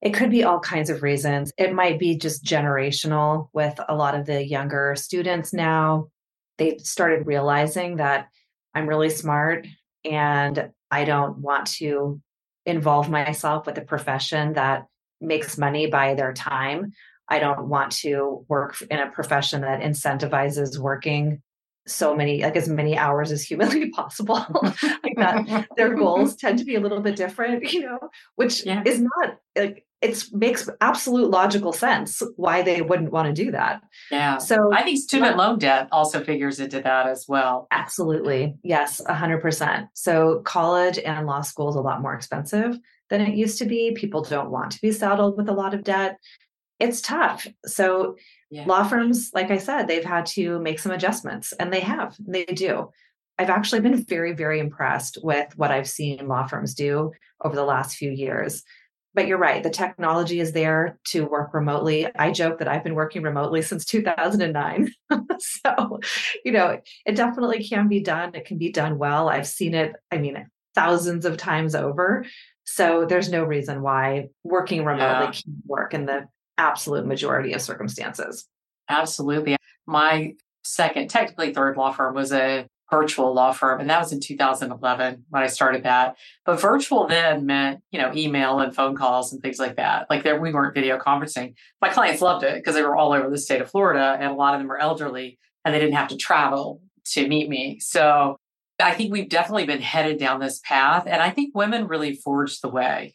[0.03, 4.15] it could be all kinds of reasons it might be just generational with a lot
[4.15, 6.09] of the younger students now
[6.59, 8.29] they've started realizing that
[8.75, 9.67] i'm really smart
[10.05, 12.21] and I don't want to
[12.67, 14.87] involve myself with a profession that
[15.21, 16.93] makes money by their time.
[17.29, 21.43] I don't want to work in a profession that incentivizes working
[21.87, 24.35] so many like as many hours as humanly possible
[25.03, 27.99] like that their goals tend to be a little bit different you know
[28.37, 28.85] which yeah.
[28.87, 33.83] is not like it makes absolute logical sense why they wouldn't want to do that.
[34.11, 34.39] Yeah.
[34.39, 37.69] So I think student loan debt also figures into that as well.
[37.71, 38.57] Absolutely.
[38.65, 39.87] Yes, 100%.
[39.95, 42.77] So college and law school is a lot more expensive
[43.11, 43.93] than it used to be.
[43.93, 46.19] People don't want to be saddled with a lot of debt.
[46.81, 47.47] It's tough.
[47.65, 48.17] So
[48.51, 48.65] yeah.
[48.67, 52.45] law firms, like I said, they've had to make some adjustments and they have, they
[52.45, 52.91] do.
[53.39, 57.13] I've actually been very, very impressed with what I've seen law firms do
[57.45, 58.65] over the last few years
[59.15, 62.95] but you're right the technology is there to work remotely i joke that i've been
[62.95, 64.93] working remotely since 2009
[65.39, 66.01] so
[66.45, 69.95] you know it definitely can be done it can be done well i've seen it
[70.11, 72.25] i mean thousands of times over
[72.65, 75.33] So there's no reason why working remotely yeah.
[75.33, 78.47] can work in the absolute majority of circumstances.
[78.89, 79.57] Absolutely.
[79.87, 84.21] My second, technically third law firm was a virtual law firm, and that was in
[84.21, 86.15] 2011 when I started that.
[86.45, 90.07] But virtual then meant, you know, email and phone calls and things like that.
[90.11, 91.55] Like there, we weren't video conferencing.
[91.81, 94.35] My clients loved it because they were all over the state of Florida, and a
[94.35, 97.81] lot of them were elderly, and they didn't have to travel to meet me.
[97.81, 98.37] So
[98.79, 102.61] I think we've definitely been headed down this path, and I think women really forged
[102.63, 103.15] the way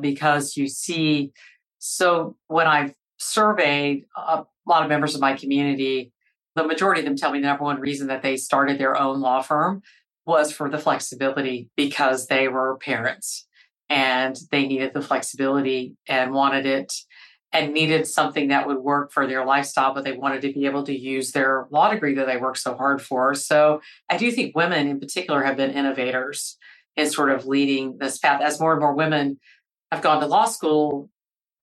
[0.00, 1.32] because you see.
[1.80, 6.12] So when I've surveyed a lot of members of my community,
[6.58, 9.20] the majority of them tell me the number one reason that they started their own
[9.20, 9.82] law firm
[10.26, 13.46] was for the flexibility because they were parents
[13.88, 16.92] and they needed the flexibility and wanted it
[17.52, 20.82] and needed something that would work for their lifestyle, but they wanted to be able
[20.82, 23.34] to use their law degree that they worked so hard for.
[23.34, 26.58] So I do think women in particular have been innovators
[26.96, 29.38] in sort of leading this path as more and more women
[29.90, 31.08] have gone to law school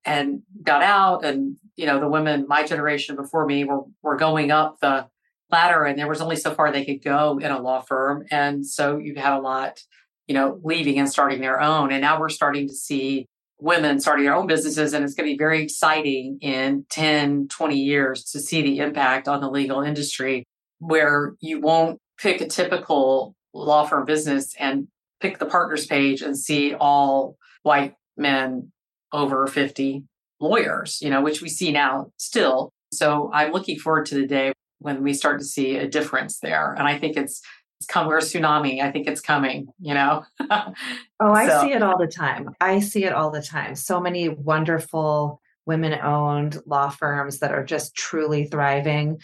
[0.05, 4.51] and got out and you know the women my generation before me were were going
[4.51, 5.07] up the
[5.51, 8.25] ladder and there was only so far they could go in a law firm.
[8.31, 9.79] And so you had a lot
[10.27, 11.91] you know leaving and starting their own.
[11.91, 13.27] And now we're starting to see
[13.59, 17.77] women starting their own businesses and it's going to be very exciting in 10 20
[17.77, 20.43] years to see the impact on the legal industry
[20.79, 24.87] where you won't pick a typical law firm business and
[25.21, 28.71] pick the partners page and see all white men
[29.13, 30.03] over 50
[30.39, 32.71] lawyers, you know, which we see now still.
[32.93, 36.73] So I'm looking forward to the day when we start to see a difference there.
[36.73, 37.41] And I think it's
[37.79, 38.81] it's come we're a tsunami.
[38.81, 40.23] I think it's coming, you know.
[40.49, 40.73] oh,
[41.19, 41.61] I so.
[41.61, 42.51] see it all the time.
[42.61, 43.75] I see it all the time.
[43.75, 49.19] So many wonderful women-owned law firms that are just truly thriving.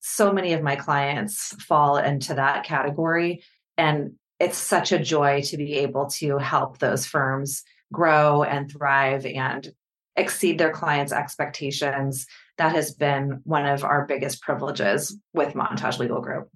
[0.00, 3.44] So many of my clients fall into that category
[3.76, 9.24] and it's such a joy to be able to help those firms grow and thrive
[9.24, 9.72] and
[10.16, 12.26] exceed their clients' expectations.
[12.58, 16.48] That has been one of our biggest privileges with Montage Legal Group.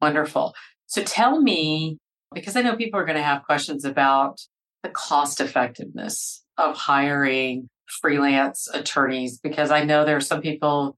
[0.00, 0.54] Wonderful.
[0.86, 1.98] So tell me,
[2.34, 4.38] because I know people are going to have questions about
[4.82, 7.68] the cost effectiveness of hiring
[8.00, 10.96] freelance attorneys, because I know there are some people,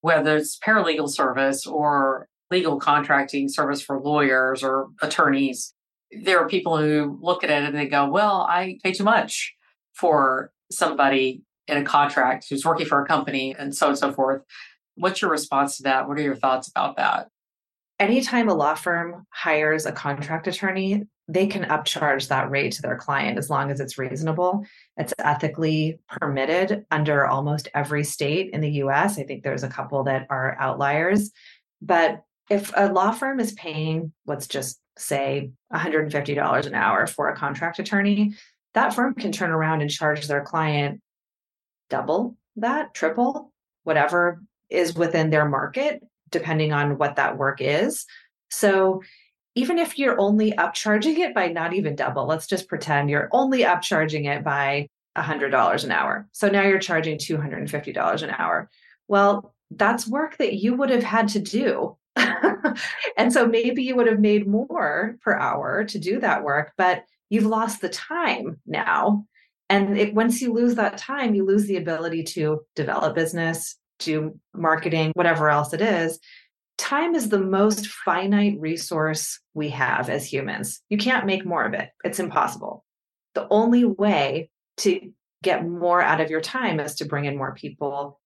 [0.00, 5.74] whether it's paralegal service or legal contracting service for lawyers or attorneys,
[6.22, 9.54] there are people who look at it and they go, well, I pay too much
[9.94, 14.12] for somebody in a contract who's working for a company and so on and so
[14.12, 14.42] forth.
[14.96, 16.08] What's your response to that?
[16.08, 17.28] What are your thoughts about that?
[17.98, 22.96] Anytime a law firm hires a contract attorney, they can upcharge that rate to their
[22.96, 24.64] client as long as it's reasonable.
[24.96, 29.18] It's ethically permitted under almost every state in the US.
[29.18, 31.30] I think there's a couple that are outliers.
[31.80, 37.36] But if a law firm is paying, let's just say $150 an hour for a
[37.36, 38.34] contract attorney,
[38.74, 41.00] that firm can turn around and charge their client
[41.90, 48.06] double that, triple, whatever is within their market, depending on what that work is.
[48.50, 49.02] So
[49.54, 53.60] even if you're only upcharging it by not even double, let's just pretend you're only
[53.60, 56.28] upcharging it by $100 an hour.
[56.32, 58.70] So now you're charging $250 an hour.
[59.06, 61.96] Well, that's work that you would have had to do
[63.16, 67.04] and so maybe you would have made more per hour to do that work, but
[67.30, 69.26] you've lost the time now.
[69.70, 74.38] And it, once you lose that time, you lose the ability to develop business, to
[74.54, 76.18] marketing, whatever else it is.
[76.76, 80.82] Time is the most finite resource we have as humans.
[80.88, 82.84] You can't make more of it, it's impossible.
[83.34, 87.54] The only way to get more out of your time is to bring in more
[87.54, 88.20] people,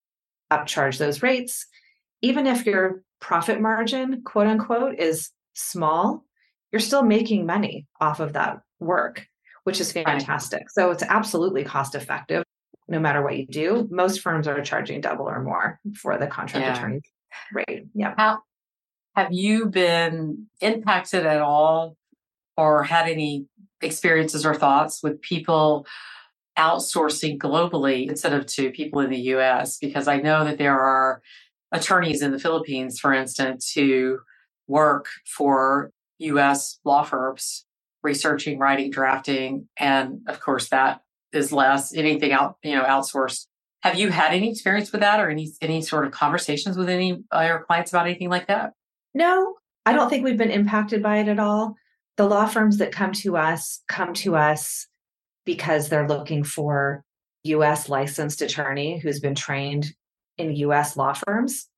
[0.51, 1.67] upcharge those rates.
[2.23, 6.25] Even if your profit margin, quote unquote, is small,
[6.73, 9.27] you're still making money off of that work,
[9.64, 10.71] which is fantastic.
[10.71, 12.45] So it's absolutely cost effective
[12.88, 13.87] no matter what you do.
[13.91, 16.77] Most firms are charging double or more for the contract yeah.
[16.77, 17.01] attorney
[17.53, 17.87] rate.
[17.95, 18.14] Yeah.
[18.17, 18.38] How
[19.14, 21.97] have you been impacted at all
[22.57, 23.47] or had any
[23.83, 25.87] experiences or thoughts with people
[26.59, 29.77] outsourcing globally instead of to people in the US?
[29.79, 31.21] Because I know that there are
[31.73, 34.19] attorneys in the Philippines, for instance, who
[34.67, 37.67] work for US law firms,
[38.09, 41.02] researching, writing, drafting, and of course that
[41.33, 43.46] is less anything out, you know, outsourced.
[43.83, 47.23] Have you had any experience with that or any any sort of conversations with any
[47.31, 48.73] of your clients about anything like that?
[49.15, 51.77] No, I don't think we've been impacted by it at all.
[52.17, 54.88] The law firms that come to us come to us
[55.44, 57.04] because they're looking for
[57.44, 59.92] US licensed attorney who's been trained
[60.38, 61.69] in US law firms.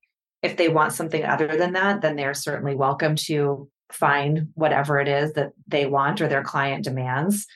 [0.43, 5.09] If they want something other than that, then they're certainly welcome to find whatever it
[5.09, 7.47] is that they want or their client demands.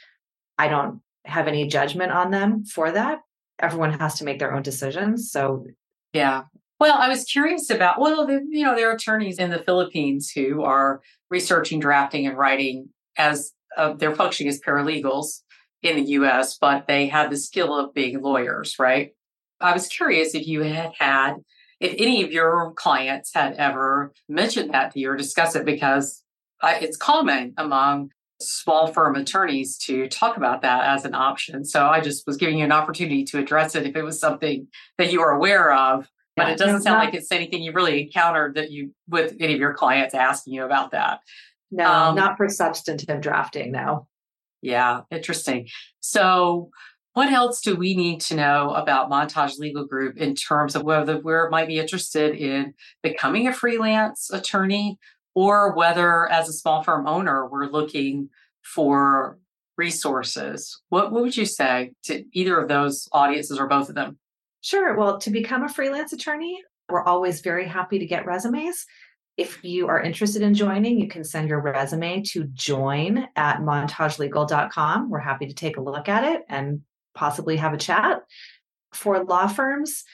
[0.58, 3.20] I don't have any judgment on them for that.
[3.58, 5.30] Everyone has to make their own decisions.
[5.30, 5.66] So,
[6.12, 6.44] yeah.
[6.80, 10.30] Well, I was curious about, well, the, you know, there are attorneys in the Philippines
[10.30, 15.40] who are researching, drafting, and writing as uh, they're functioning as paralegals
[15.82, 19.12] in the US, but they have the skill of being lawyers, right?
[19.60, 21.34] I was curious if you had had,
[21.80, 26.23] if any of your clients had ever mentioned that to you or discussed it, because
[26.62, 31.64] I, it's common among small firm attorneys to talk about that as an option.
[31.64, 34.66] So I just was giving you an opportunity to address it if it was something
[34.98, 36.08] that you were aware of.
[36.36, 39.34] But yeah, it doesn't sound not, like it's anything you really encountered that you with
[39.38, 41.20] any of your clients asking you about that.
[41.70, 44.08] No, um, not for substantive drafting, no.
[44.60, 45.68] Yeah, interesting.
[46.00, 46.70] So
[47.12, 51.18] what else do we need to know about Montage Legal Group in terms of whether
[51.18, 54.98] we might be interested in becoming a freelance attorney
[55.34, 58.30] or whether as a small firm owner we're looking
[58.62, 59.38] for
[59.76, 60.80] resources?
[60.88, 64.18] What, what would you say to either of those audiences or both of them?
[64.60, 64.96] Sure.
[64.96, 68.86] Well, to become a freelance attorney, we're always very happy to get resumes.
[69.36, 75.10] If you are interested in joining, you can send your resume to join at montagelegal.com.
[75.10, 76.82] We're happy to take a look at it and
[77.14, 78.22] possibly have a chat.
[78.92, 80.04] For law firms,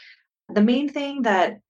[0.49, 1.61] the main thing that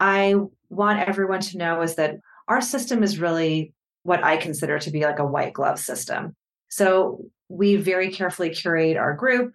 [0.00, 0.34] I
[0.70, 2.16] want everyone to know is that
[2.48, 3.72] our system is really
[4.02, 6.34] what I consider to be like a white glove system.
[6.68, 9.54] So we very carefully curate our group.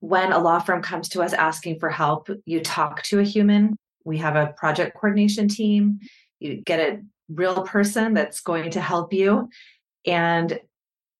[0.00, 3.76] When a law firm comes to us asking for help, you talk to a human.
[4.04, 6.00] We have a project coordination team.
[6.38, 9.50] You get a real person that's going to help you.
[10.06, 10.58] And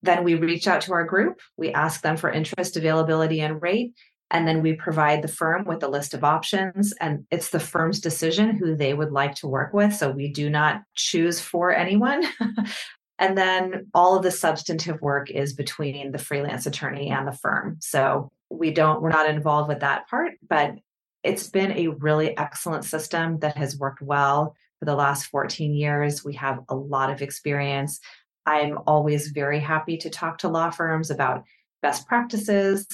[0.03, 3.93] then we reach out to our group, we ask them for interest, availability, and rate.
[4.31, 6.93] And then we provide the firm with a list of options.
[7.01, 9.95] And it's the firm's decision who they would like to work with.
[9.95, 12.24] So we do not choose for anyone.
[13.18, 17.78] and then all of the substantive work is between the freelance attorney and the firm.
[17.81, 20.74] So we don't, we're not involved with that part, but
[21.22, 26.24] it's been a really excellent system that has worked well for the last 14 years.
[26.24, 28.01] We have a lot of experience.
[28.47, 31.45] I'm always very happy to talk to law firms about
[31.83, 32.87] best practices,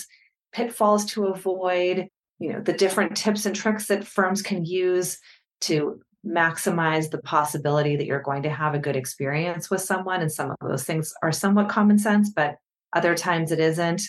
[0.57, 5.19] pitfalls to avoid, you know, the different tips and tricks that firms can use
[5.61, 10.33] to maximize the possibility that you're going to have a good experience with someone and
[10.33, 12.57] some of those things are somewhat common sense, but
[12.95, 14.01] other times it isn't.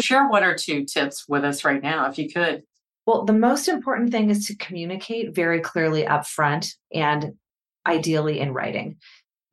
[0.00, 2.64] Share one or two tips with us right now if you could.
[3.06, 7.34] Well, the most important thing is to communicate very clearly up front and
[7.86, 8.96] ideally in writing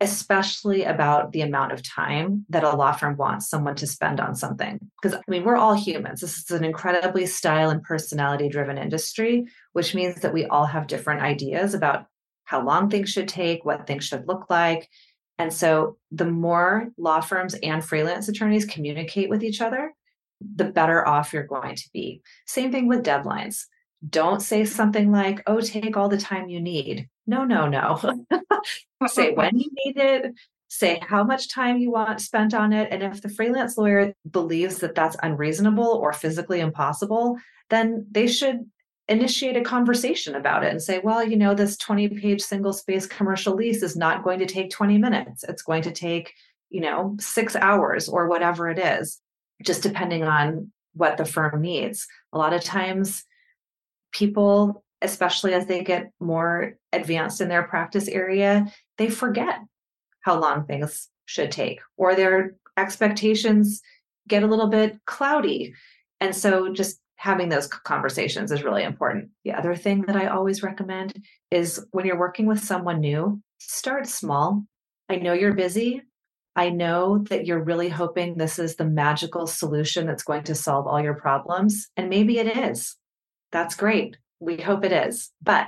[0.02, 4.34] especially about the amount of time that a law firm wants someone to spend on
[4.34, 4.80] something.
[5.02, 6.22] Because, I mean, we're all humans.
[6.22, 10.88] This is an incredibly style and personality driven industry, which means that we all have
[10.88, 12.06] different ideas about
[12.46, 14.90] how long things should take, what things should look like.
[15.38, 19.94] And so, the more law firms and freelance attorneys communicate with each other,
[20.56, 22.22] the better off you're going to be.
[22.46, 23.66] Same thing with deadlines.
[24.08, 27.10] Don't say something like, oh, take all the time you need.
[27.28, 28.00] No, no, no.
[29.08, 30.34] say when you need it,
[30.70, 32.90] say how much time you want spent on it.
[32.92, 37.38] And if the freelance lawyer believes that that's unreasonable or physically impossible,
[37.70, 38.66] then they should
[39.08, 43.08] initiate a conversation about it and say, well, you know, this 20 page single space
[43.08, 45.44] commercial lease is not going to take 20 minutes.
[45.44, 46.34] It's going to take,
[46.70, 49.20] you know, six hours or whatever it is,
[49.64, 52.08] just depending on what the firm needs.
[52.34, 53.24] A lot of times
[54.12, 59.60] people especially as they get more advanced in their practice area, they forget
[60.22, 63.82] how long things should take, or their expectations
[64.28, 65.74] get a little bit cloudy.
[66.20, 69.30] And so just having those conversations is really important.
[69.44, 74.08] The other thing that I always recommend is when you're working with someone new, start
[74.08, 74.64] small.
[75.10, 76.02] I know you're busy.
[76.56, 80.88] I know that you're really hoping this is the magical solution that's going to solve
[80.88, 81.88] all your problems.
[81.96, 82.96] And maybe it is.
[83.52, 84.18] That's great.
[84.40, 85.32] We hope it is.
[85.42, 85.68] But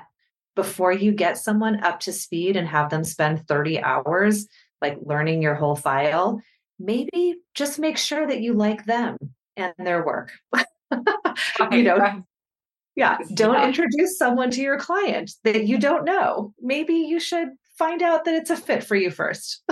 [0.55, 4.47] before you get someone up to speed and have them spend 30 hours
[4.81, 6.41] like learning your whole file,
[6.79, 9.17] maybe just make sure that you like them
[9.55, 10.31] and their work.
[11.71, 12.23] you know,
[12.95, 13.67] yeah, don't yeah.
[13.67, 16.53] introduce someone to your client that you don't know.
[16.59, 19.63] Maybe you should find out that it's a fit for you first.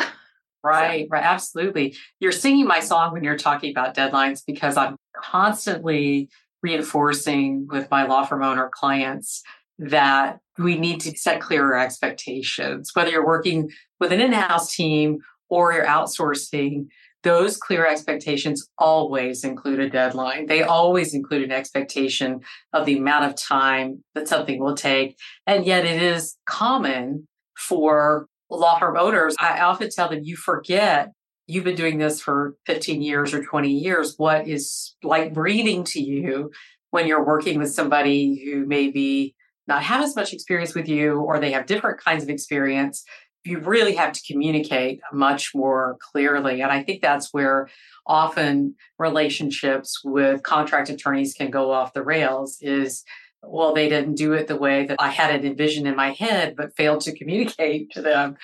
[0.61, 1.95] Right, right, absolutely.
[2.19, 6.27] You're singing my song when you're talking about deadlines because I'm constantly
[6.61, 9.43] reinforcing with my law firm owner clients
[9.77, 12.91] that we need to set clearer expectations.
[12.93, 16.87] Whether you're working with an in house team or you're outsourcing,
[17.23, 20.45] those clear expectations always include a deadline.
[20.45, 22.41] They always include an expectation
[22.73, 25.17] of the amount of time that something will take.
[25.45, 29.35] And yet it is common for law firm owners.
[29.39, 31.11] I often tell them you forget
[31.49, 34.13] you've been doing this for 15 years or 20 years.
[34.17, 36.51] What is like breathing to you
[36.91, 39.35] when you're working with somebody who maybe
[39.67, 43.03] not have as much experience with you or they have different kinds of experience?
[43.45, 46.61] You really have to communicate much more clearly.
[46.61, 47.67] And I think that's where
[48.05, 53.03] often relationships with contract attorneys can go off the rails is
[53.41, 56.55] well, they didn't do it the way that I had it envisioned in my head,
[56.57, 58.35] but failed to communicate to them.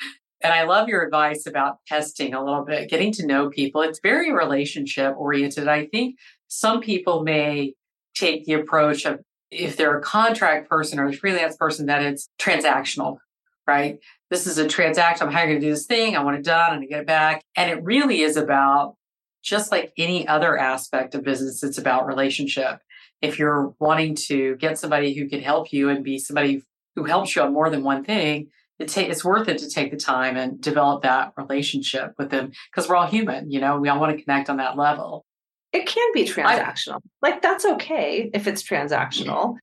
[0.46, 3.82] And I love your advice about testing a little bit, getting to know people.
[3.82, 5.68] It's very relationship oriented.
[5.68, 6.20] I think
[6.50, 7.74] some people may
[8.14, 12.30] take the approach of if they're a contract person or a freelance person, that it's
[12.40, 13.18] transactional,
[13.66, 13.98] right?
[14.30, 15.26] This is a transaction.
[15.26, 16.16] I'm hiring to do this thing.
[16.16, 17.44] I want it done and to get it back.
[17.58, 18.98] And it really is about
[19.42, 22.82] just like any other aspect of business, it's about relationship
[23.20, 26.62] if you're wanting to get somebody who can help you and be somebody
[26.96, 28.50] who helps you on more than one thing,
[28.80, 32.52] it ta- it's worth it to take the time and develop that relationship with them
[32.72, 35.26] because we're all human, you know, we all want to connect on that level.
[35.72, 37.02] It can be transactional.
[37.24, 39.58] I, like that's okay if it's transactional.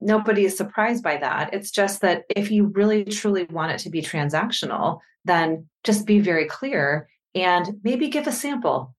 [0.00, 1.54] Nobody is surprised by that.
[1.54, 6.20] It's just that if you really truly want it to be transactional, then just be
[6.20, 8.94] very clear and maybe give a sample.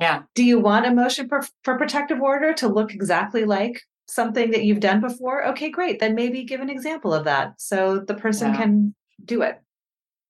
[0.00, 0.22] Yeah.
[0.34, 4.64] Do you want a motion for, for protective order to look exactly like something that
[4.64, 5.46] you've done before?
[5.48, 6.00] Okay, great.
[6.00, 8.60] Then maybe give an example of that so the person yeah.
[8.60, 8.94] can
[9.24, 9.60] do it.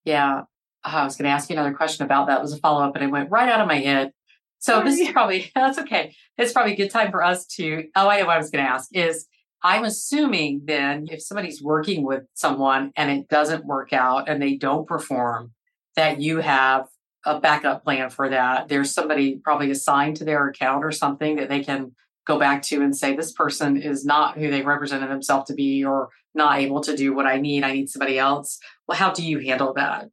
[0.04, 0.42] Yeah.
[0.84, 2.38] Oh, I was going to ask you another question about that.
[2.38, 4.12] It was a follow up, and it went right out of my head.
[4.58, 6.14] So oh, this is probably that's okay.
[6.38, 7.84] It's probably a good time for us to.
[7.96, 9.26] Oh, I know what I was going to ask is.
[9.62, 14.56] I'm assuming then if somebody's working with someone and it doesn't work out and they
[14.56, 15.52] don't perform,
[15.96, 16.86] that you have
[17.26, 18.68] a backup plan for that.
[18.68, 21.92] There's somebody probably assigned to their account or something that they can
[22.30, 25.84] go back to and say, this person is not who they represented themselves to be
[25.84, 27.64] or not able to do what I need.
[27.64, 28.58] I need somebody else.
[28.86, 30.08] Well, how do you handle that?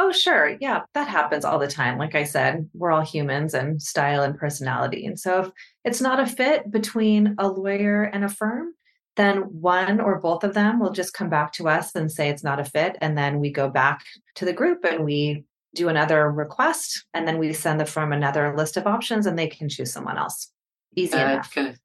[0.00, 0.56] Oh, sure.
[0.60, 1.98] Yeah, that happens all the time.
[1.98, 5.04] Like I said, we're all humans and style and personality.
[5.06, 5.50] And so if
[5.84, 8.74] it's not a fit between a lawyer and a firm,
[9.16, 12.44] then one or both of them will just come back to us and say it's
[12.44, 12.96] not a fit.
[13.00, 14.04] And then we go back
[14.36, 15.44] to the group and we
[15.74, 19.48] do another request, and then we send the firm another list of options and they
[19.48, 20.50] can choose someone else.
[20.98, 21.54] Easy good, enough.
[21.54, 21.76] Good.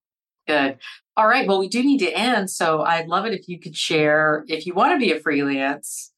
[0.48, 0.78] Good.
[1.16, 1.48] All right.
[1.48, 2.50] Well, we do need to end.
[2.50, 6.12] So I'd love it if you could share if you want to be a freelance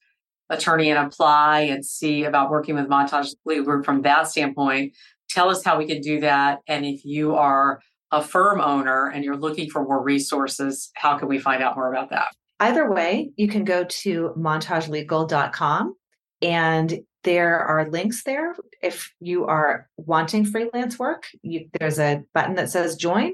[0.48, 4.94] attorney and apply and see about working with Montage Legal Group from that standpoint.
[5.28, 6.60] Tell us how we can do that.
[6.68, 7.80] And if you are
[8.12, 11.92] a firm owner and you're looking for more resources, how can we find out more
[11.92, 12.28] about that?
[12.60, 15.94] Either way, you can go to montagelegal.com
[16.42, 18.54] and there are links there.
[18.80, 23.32] If you are wanting freelance work, you, there's a button that says join,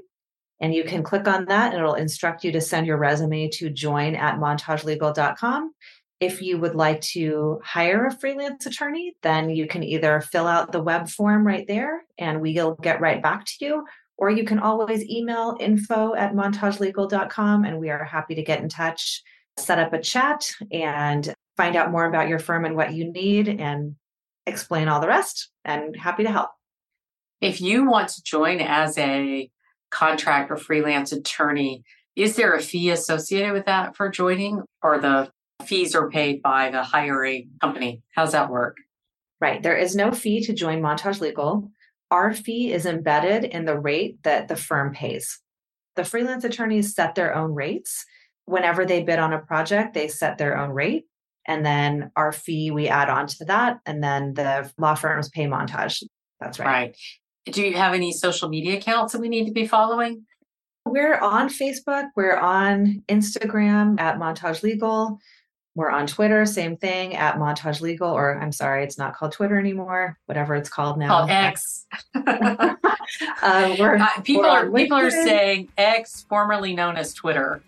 [0.60, 3.68] and you can click on that and it'll instruct you to send your resume to
[3.68, 5.74] join at montagelegal.com.
[6.20, 10.72] If you would like to hire a freelance attorney, then you can either fill out
[10.72, 13.84] the web form right there and we'll get right back to you,
[14.16, 18.70] or you can always email info at montagelegal.com and we are happy to get in
[18.70, 19.22] touch,
[19.58, 23.48] set up a chat, and find out more about your firm and what you need
[23.48, 23.96] and
[24.46, 26.50] explain all the rest and happy to help.
[27.40, 29.50] If you want to join as a
[29.90, 31.84] contract or freelance attorney,
[32.16, 35.30] is there a fee associated with that for joining or the
[35.64, 38.02] fees are paid by the hiring company?
[38.14, 38.76] How's that work?
[39.40, 39.62] Right.
[39.62, 41.70] There is no fee to join Montage Legal.
[42.10, 45.40] Our fee is embedded in the rate that the firm pays.
[45.96, 48.04] The freelance attorneys set their own rates.
[48.44, 51.06] Whenever they bid on a project, they set their own rate
[51.46, 55.46] and then our fee we add on to that and then the law firms pay
[55.46, 56.02] montage.
[56.40, 56.66] That's right.
[56.66, 56.96] Right.
[57.46, 60.24] Do you have any social media accounts that we need to be following?
[60.84, 65.18] We're on facebook we're on instagram at montage legal.
[65.74, 69.58] We're on twitter same thing at montage legal or i'm sorry it's not called twitter
[69.58, 71.08] anymore whatever it's called now.
[71.08, 71.86] Called x.
[73.42, 77.62] Uh, uh, people are people are saying x formerly known as twitter.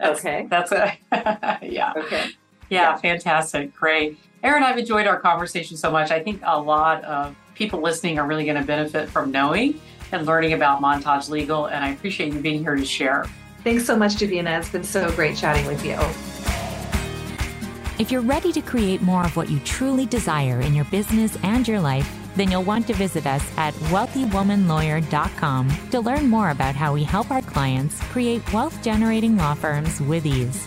[0.00, 0.46] That's, okay.
[0.50, 0.96] that's a
[1.62, 1.92] yeah.
[1.96, 2.30] Okay
[2.70, 3.74] yeah, fantastic.
[3.74, 4.18] Great.
[4.42, 6.10] Erin, I've enjoyed our conversation so much.
[6.10, 9.80] I think a lot of people listening are really going to benefit from knowing
[10.12, 11.66] and learning about Montage Legal.
[11.66, 13.26] And I appreciate you being here to share.
[13.64, 14.58] Thanks so much, Davina.
[14.58, 15.98] It's been so great chatting with you.
[17.98, 21.66] If you're ready to create more of what you truly desire in your business and
[21.66, 26.94] your life, then you'll want to visit us at wealthywomanlawyer.com to learn more about how
[26.94, 30.64] we help our clients create wealth generating law firms with ease.